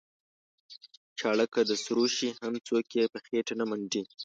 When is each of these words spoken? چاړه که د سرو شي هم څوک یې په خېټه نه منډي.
چاړه 1.19 1.45
که 1.53 1.61
د 1.69 1.71
سرو 1.83 2.05
شي 2.15 2.29
هم 2.39 2.53
څوک 2.67 2.87
یې 2.97 3.05
په 3.13 3.19
خېټه 3.25 3.53
نه 3.59 3.65
منډي. 3.69 4.03